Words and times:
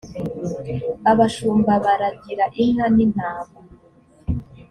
abashumba 1.11 1.71
baragira 1.83 2.45
inka 2.63 2.85
nintama. 2.95 3.59